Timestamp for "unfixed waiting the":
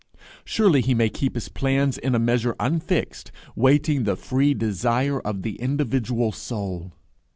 2.59-4.15